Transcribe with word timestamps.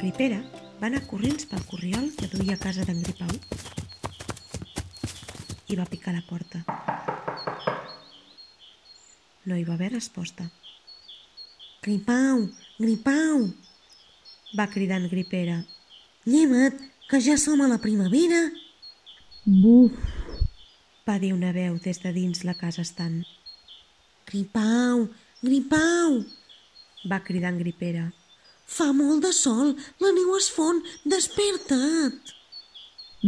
Gripera 0.00 0.38
va 0.80 0.88
anar 0.88 1.02
corrents 1.08 1.44
pel 1.48 1.64
corriol 1.68 2.06
que 2.16 2.28
duia 2.32 2.54
a 2.56 2.60
casa 2.60 2.86
d'en 2.88 3.02
Gripau 3.04 3.32
i 5.68 5.76
va 5.76 5.84
picar 5.90 6.14
la 6.14 6.22
porta. 6.24 6.62
No 9.44 9.58
hi 9.58 9.64
va 9.68 9.74
haver 9.74 9.90
resposta. 9.92 10.46
Gripau, 11.84 12.46
Gripau, 12.78 13.50
Va 14.56 14.66
cridar 14.66 14.98
en 15.00 15.08
Gripera. 15.08 15.64
lleva't, 16.24 16.80
que 17.08 17.20
ja 17.20 17.36
som 17.36 17.60
a 17.60 17.68
la 17.68 17.78
primavera. 17.78 18.50
Buf, 19.44 19.92
Va 21.06 21.18
dir 21.18 21.32
una 21.32 21.52
veu 21.52 21.78
des 21.78 22.00
de 22.02 22.12
dins 22.12 22.44
la 22.44 22.54
casa 22.54 22.82
estant. 22.82 23.22
Gripau, 24.26 25.08
Gripau, 25.42 26.24
Va 27.04 27.20
cridar 27.24 27.52
en 27.52 27.58
Gripera. 27.58 28.12
Fa 28.70 28.92
molt 28.96 29.24
de 29.26 29.32
sol, 29.34 29.74
la 30.02 30.12
neu 30.16 30.36
es 30.38 30.50
fon, 30.54 30.78
desperta't. 31.04 32.36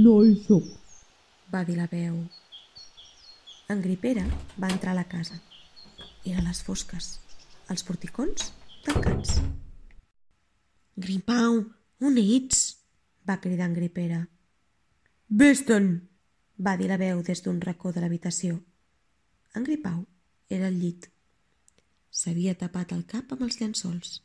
no 0.05 0.23
hi 0.25 0.37
sóc. 0.47 0.69
va 1.53 1.65
dir 1.69 1.77
la 1.77 1.89
veu. 1.91 2.15
En 3.69 3.83
Gripera 3.83 4.25
va 4.63 4.71
entrar 4.71 4.93
a 4.93 5.01
la 5.01 5.09
casa. 5.09 5.37
Era 6.25 6.39
a 6.39 6.47
les 6.47 6.63
fosques, 6.63 7.19
els 7.69 7.85
porticons 7.85 8.53
tancats. 8.87 9.41
Gripau, 10.97 11.61
on 12.01 12.19
ets? 12.19 12.65
Va 13.29 13.41
cridar 13.41 13.69
en 13.69 13.77
Gripera. 13.77 14.23
Vés-te'n! 15.29 15.93
Va 16.63 16.77
dir 16.77 16.89
la 16.89 16.99
veu 17.01 17.23
des 17.27 17.43
d'un 17.43 17.61
racó 17.61 17.93
de 17.93 18.01
l'habitació. 18.01 18.61
En 19.57 19.65
Gripau 19.65 20.05
era 20.49 20.69
al 20.69 20.79
llit. 20.81 21.09
S'havia 22.11 22.55
tapat 22.55 22.93
el 22.93 23.07
cap 23.09 23.33
amb 23.33 23.43
els 23.49 23.59
llençols. 23.61 24.21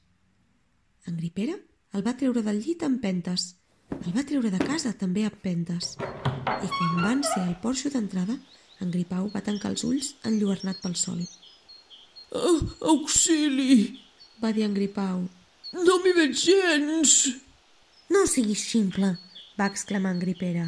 En 1.08 1.16
Gripera 1.16 1.56
el 1.96 2.04
va 2.06 2.16
treure 2.20 2.44
del 2.44 2.60
llit 2.64 2.84
amb 2.84 3.00
pentes. 3.02 3.54
El 3.96 4.14
va 4.16 4.26
treure 4.28 4.52
de 4.52 4.60
casa 4.60 4.92
també 5.02 5.24
amb 5.28 5.38
pentes. 5.44 5.94
I 5.98 6.70
quan 6.78 6.98
van 7.04 7.24
ser 7.24 7.44
al 7.46 7.56
porxo 7.64 7.92
d'entrada, 7.94 8.36
en 8.84 8.92
Gripau 8.94 9.30
va 9.34 9.44
tancar 9.46 9.72
els 9.74 9.86
ulls 9.88 10.10
enlluernat 10.28 10.82
pel 10.84 10.98
sol. 11.00 11.22
Oh, 12.36 12.60
auxili! 12.94 13.96
Va 14.44 14.52
dir 14.54 14.68
en 14.68 14.76
Gripau. 14.76 15.24
No 15.74 15.96
m'hi 16.04 16.14
veig 16.18 16.36
gens! 16.42 17.16
No 18.12 18.26
siguis 18.30 18.66
ximple. 18.68 19.16
Va 19.58 19.70
exclamar 19.72 20.14
en 20.16 20.20
Gripera. 20.22 20.68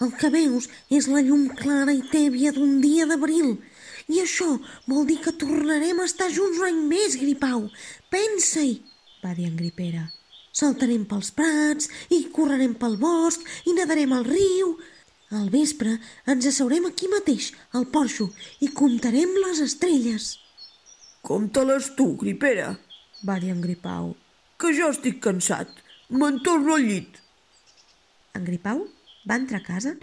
El 0.00 0.14
que 0.20 0.30
veus 0.32 0.70
és 0.88 1.10
la 1.12 1.20
llum 1.26 1.48
clara 1.58 1.92
i 1.92 2.00
tèbia 2.12 2.54
d'un 2.56 2.78
dia 2.80 3.04
d'abril. 3.10 3.58
I 4.08 4.22
això 4.22 4.48
vol 4.88 5.04
dir 5.10 5.18
que 5.24 5.34
tornarem 5.42 6.00
a 6.00 6.06
estar 6.08 6.30
junts 6.32 6.62
un 6.62 6.70
any 6.70 6.80
més, 6.94 7.18
Gripau. 7.20 7.66
Pensa-hi. 8.14 8.78
Va 9.24 9.34
dir 9.36 9.46
en 9.50 9.56
Gripera. 9.56 10.06
Saltarem 10.52 11.04
pels 11.06 11.30
prats 11.36 11.88
i 12.10 12.24
correrem 12.34 12.74
pel 12.74 12.96
bosc 12.98 13.44
i 13.70 13.74
nadarem 13.76 14.12
al 14.16 14.24
riu. 14.26 14.74
Al 15.30 15.48
vespre 15.52 15.92
ens 16.26 16.46
asseurem 16.50 16.88
aquí 16.88 17.06
mateix, 17.12 17.52
al 17.72 17.86
porxo, 17.86 18.30
i 18.60 18.68
comptarem 18.74 19.36
les 19.44 19.60
estrelles. 19.62 20.32
Compte-les 21.22 21.92
tu, 21.98 22.16
gripera, 22.16 22.78
Va 23.28 23.38
dir 23.38 23.50
en 23.52 23.60
Gripau. 23.60 24.16
que 24.56 24.72
jo 24.76 24.88
estic 24.90 25.20
cansat. 25.20 25.68
Me'n 26.08 26.40
torno 26.42 26.74
al 26.74 26.82
llit. 26.84 27.20
En 28.34 28.44
Gripau 28.44 28.86
va 29.28 29.36
entrar 29.36 29.60
a 29.60 29.64
casa, 29.64 29.94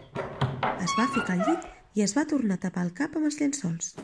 es 0.86 0.94
va 1.00 1.08
ficar 1.14 1.34
al 1.36 1.44
llit 1.48 1.66
i 1.95 2.04
es 2.06 2.14
va 2.18 2.26
tornar 2.26 2.56
a 2.56 2.64
tapar 2.66 2.86
el 2.86 2.94
cap 2.94 3.16
amb 3.16 3.26
els 3.26 3.39
llençols. 3.42 3.95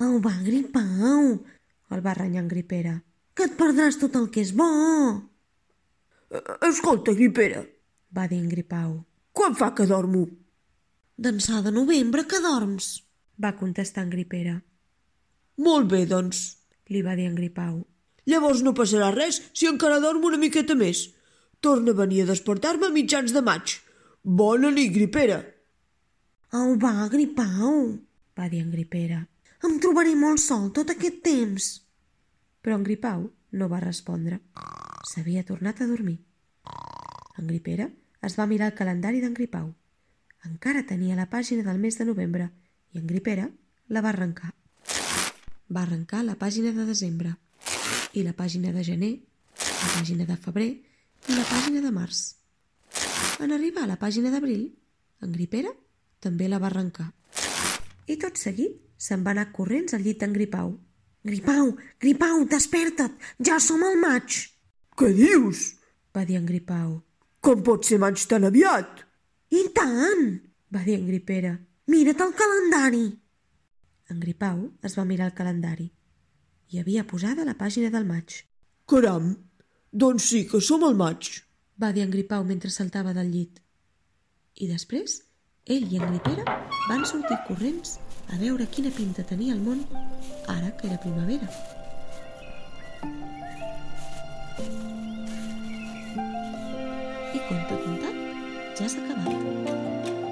Au, 0.00 0.18
va, 0.20 0.32
Gripau, 0.42 1.38
El 1.90 2.00
va 2.02 2.14
renyar 2.14 2.42
en 2.42 2.48
Gripera. 2.48 3.02
Que 3.36 3.44
et 3.48 3.56
perdràs 3.58 3.98
tot 4.00 4.16
el 4.18 4.30
que 4.32 4.40
és 4.42 4.52
bo. 4.56 4.66
Eh, 6.32 6.40
Escolta, 6.68 7.12
gripera, 7.14 7.64
Va 8.16 8.26
dir 8.28 8.38
en 8.40 8.48
Gripau. 8.48 9.04
quan 9.32 9.54
fa 9.54 9.74
que 9.74 9.84
dormo? 9.86 10.26
D'ençà 11.18 11.60
de 11.62 11.70
novembre 11.70 12.24
que 12.26 12.40
dorms. 12.40 13.02
Va 13.42 13.56
contestar 13.56 14.04
en 14.04 14.10
Gripera. 14.10 14.62
Molt 15.58 15.90
bé, 15.90 16.06
doncs. 16.06 16.56
Li 16.88 17.02
va 17.02 17.14
dir 17.16 17.26
en 17.26 17.34
Gripau. 17.34 17.84
Llavors 18.26 18.62
no 18.62 18.72
passarà 18.74 19.10
res 19.14 19.42
si 19.52 19.66
encara 19.66 20.00
dormo 20.00 20.26
una 20.28 20.38
miqueta 20.38 20.74
més. 20.74 21.10
Torna 21.60 21.90
a 21.92 21.94
venir 21.94 22.22
a 22.22 22.26
despertar-me 22.32 22.86
a 22.86 22.90
mitjans 22.94 23.32
de 23.32 23.42
maig. 23.42 23.76
Bona 24.22 24.70
nit, 24.70 24.92
gripera. 24.94 25.44
Au, 26.52 26.76
va, 26.78 27.08
Gripau. 27.08 27.98
Va 28.36 28.48
dir 28.48 28.60
en 28.62 28.70
Gripera. 28.70 29.26
Em 29.64 29.78
trobaré 29.80 30.14
molt 30.14 30.40
sol 30.40 30.70
tot 30.72 30.90
aquest 30.90 31.22
temps. 31.22 31.68
Però 32.66 32.74
en 32.74 32.82
Gripau 32.82 33.28
no 33.54 33.68
va 33.70 33.78
respondre. 33.78 34.40
S'havia 35.06 35.44
tornat 35.46 35.78
a 35.78 35.86
dormir. 35.86 36.16
En 37.38 37.46
Gripera 37.46 37.84
es 38.26 38.34
va 38.34 38.46
mirar 38.50 38.72
el 38.72 38.74
calendari 38.74 39.20
d'en 39.22 39.36
Gripau. 39.36 39.68
Encara 40.48 40.82
tenia 40.88 41.14
la 41.14 41.28
pàgina 41.30 41.62
del 41.62 41.78
mes 41.78 41.94
de 42.00 42.06
novembre 42.08 42.48
i 42.90 42.98
en 42.98 43.06
Gripera 43.06 43.44
la 43.86 44.02
va 44.02 44.10
arrencar. 44.10 44.50
Va 45.70 45.84
arrencar 45.84 46.24
la 46.26 46.34
pàgina 46.40 46.72
de 46.74 46.86
desembre 46.88 47.36
i 48.18 48.24
la 48.26 48.34
pàgina 48.34 48.72
de 48.74 48.82
gener, 48.88 49.12
la 49.62 49.92
pàgina 49.92 50.26
de 50.26 50.36
febrer 50.48 50.68
i 50.74 51.36
la 51.38 51.44
pàgina 51.46 51.84
de 51.84 51.92
març. 51.94 52.24
En 53.38 53.54
arribar 53.54 53.84
a 53.86 53.92
la 53.92 53.98
pàgina 54.00 54.34
d'abril, 54.34 54.72
en 55.22 55.38
Gripera 55.38 55.70
també 56.18 56.50
la 56.50 56.58
va 56.58 56.72
arrencar. 56.72 57.12
I 58.10 58.18
tot 58.18 58.42
seguit 58.42 58.74
se'n 58.98 59.22
va 59.22 59.36
anar 59.36 59.52
corrents 59.52 59.94
al 59.94 60.02
llit 60.02 60.18
d'en 60.18 60.34
Gripau. 60.34 60.74
Gripau, 61.26 61.72
Gripau, 61.98 62.44
desperta't! 62.46 63.16
Ja 63.42 63.58
som 63.58 63.82
al 63.82 63.96
maig! 63.98 64.36
Què 64.94 65.10
dius? 65.10 65.72
Va 66.14 66.22
dir 66.28 66.38
en 66.38 66.46
Gripau. 66.46 67.00
Com 67.42 67.64
pot 67.66 67.88
ser 67.88 67.98
maig 67.98 68.22
tan 68.30 68.46
aviat? 68.46 69.02
I 69.50 69.64
tant! 69.74 70.28
Va 70.70 70.84
dir 70.86 71.00
en 71.00 71.08
Gripera. 71.08 71.56
Mira't 71.90 72.22
el 72.22 72.32
calendari! 72.38 73.04
En 74.10 74.22
Gripau 74.22 74.62
es 74.86 74.94
va 74.94 75.06
mirar 75.08 75.26
el 75.32 75.34
calendari. 75.34 75.88
Hi 76.70 76.78
havia 76.78 77.06
posada 77.10 77.46
la 77.48 77.58
pàgina 77.58 77.90
del 77.90 78.06
maig. 78.06 78.38
Caram, 78.86 79.32
doncs 79.90 80.30
sí 80.30 80.44
que 80.46 80.62
som 80.62 80.86
al 80.86 80.94
maig. 80.94 81.32
Va 81.82 81.90
dir 81.90 82.06
en 82.06 82.14
Gripau 82.14 82.46
mentre 82.46 82.70
saltava 82.70 83.14
del 83.18 83.34
llit. 83.34 83.58
I 84.62 84.70
després, 84.70 85.24
ell 85.66 85.90
i 85.90 85.98
en 85.98 86.06
Gripera 86.12 86.60
van 86.86 87.02
sortir 87.02 87.42
corrents 87.50 87.98
a 88.32 88.36
veure 88.40 88.66
quina 88.66 88.90
pinta 88.96 89.24
tenia 89.30 89.54
el 89.54 89.62
món 89.62 89.82
ara 90.56 90.70
que 90.78 90.88
era 90.90 90.98
primavera. 91.06 91.48
I 97.36 97.42
conte 97.48 97.80
contat, 97.86 98.22
ja 98.78 98.88
s'ha 98.88 99.02
acabat. 99.04 100.25